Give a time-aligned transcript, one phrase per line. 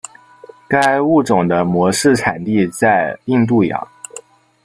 [0.67, 3.87] 该物种的模式产地在印度洋。